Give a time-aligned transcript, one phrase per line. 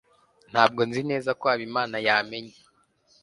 [0.51, 2.55] ntabwo nzi neza ko habimana yamenye